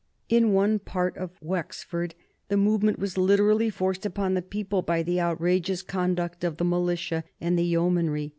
In 0.29 0.51
one 0.53 0.79
part 0.79 1.15
of 1.15 1.39
Wexford 1.43 2.15
the 2.47 2.57
movement 2.57 2.97
was 2.97 3.19
literally 3.19 3.69
forced 3.69 4.03
upon 4.03 4.33
the 4.33 4.41
people 4.41 4.81
by 4.81 5.03
the 5.03 5.21
outrageous 5.21 5.83
conduct 5.83 6.43
of 6.43 6.57
the 6.57 6.65
militia 6.65 7.23
and 7.39 7.55
the 7.55 7.63
yeomanry. 7.65 8.29